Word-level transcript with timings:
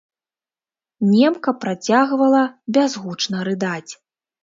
Немка 1.11 1.53
працягвала 1.65 2.43
бязгучна 2.79 3.37
рыдаць. 3.53 3.93